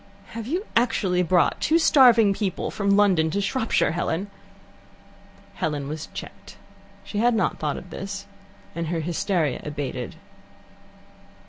"Have 0.29 0.47
you 0.47 0.65
actually 0.75 1.21
brought 1.21 1.61
two 1.61 1.77
starving 1.77 2.33
people 2.33 2.71
from 2.71 2.89
London 2.97 3.29
to 3.29 3.39
Shropshire, 3.39 3.91
Helen?" 3.91 4.31
Helen 5.53 5.87
was 5.87 6.07
checked. 6.07 6.57
She 7.03 7.19
had 7.19 7.35
not 7.35 7.59
thought 7.59 7.77
of 7.77 7.91
this, 7.91 8.25
and 8.73 8.87
her 8.87 9.01
hysteria 9.01 9.61
abated. 9.63 10.15